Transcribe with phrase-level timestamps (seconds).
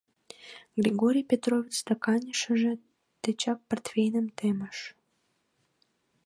[0.81, 2.73] —Григорий Петрович стаканешыже
[3.21, 4.77] тичак портвейным темыш.